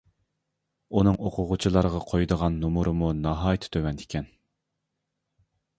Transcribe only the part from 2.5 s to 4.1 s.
نومۇرىمۇ ناھايىتى تۆۋەن